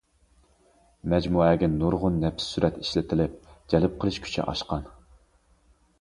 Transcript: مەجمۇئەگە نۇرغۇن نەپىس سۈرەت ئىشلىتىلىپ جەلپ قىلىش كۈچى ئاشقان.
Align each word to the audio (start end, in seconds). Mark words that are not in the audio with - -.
مەجمۇئەگە 1.13 1.69
نۇرغۇن 1.73 2.17
نەپىس 2.25 2.49
سۈرەت 2.55 2.81
ئىشلىتىلىپ 2.85 3.37
جەلپ 3.75 4.01
قىلىش 4.03 4.19
كۈچى 4.25 4.47
ئاشقان. 4.47 4.93